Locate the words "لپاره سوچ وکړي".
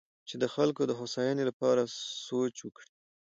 1.49-2.91